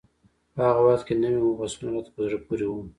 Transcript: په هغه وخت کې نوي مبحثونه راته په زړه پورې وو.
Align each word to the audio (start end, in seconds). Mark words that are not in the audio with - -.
په 0.53 0.59
هغه 0.67 0.81
وخت 0.87 1.03
کې 1.07 1.13
نوي 1.23 1.39
مبحثونه 1.47 1.89
راته 1.93 2.09
په 2.15 2.19
زړه 2.25 2.37
پورې 2.45 2.65
وو. 2.69 2.81